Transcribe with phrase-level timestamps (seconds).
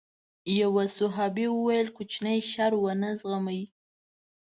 [0.59, 3.61] يو صحابي وويل کوچنی شر ونه زغمي.